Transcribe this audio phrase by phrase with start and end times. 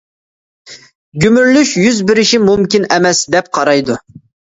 [1.25, 4.05] گۈمۈرۈلۈش يۈز بېرىشى مۇمكىن ئەمەس، دەپ قارايدۇ.